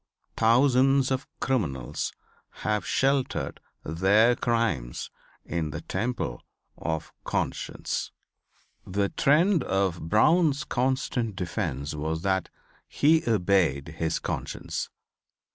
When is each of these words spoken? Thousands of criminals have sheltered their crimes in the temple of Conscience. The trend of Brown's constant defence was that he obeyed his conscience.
Thousands 0.35 1.11
of 1.11 1.27
criminals 1.39 2.11
have 2.65 2.87
sheltered 2.87 3.59
their 3.83 4.35
crimes 4.35 5.11
in 5.45 5.69
the 5.69 5.81
temple 5.81 6.41
of 6.75 7.13
Conscience. 7.23 8.11
The 8.83 9.09
trend 9.09 9.63
of 9.63 10.09
Brown's 10.09 10.63
constant 10.63 11.35
defence 11.35 11.93
was 11.93 12.23
that 12.23 12.49
he 12.87 13.21
obeyed 13.29 13.89
his 13.99 14.17
conscience. 14.17 14.89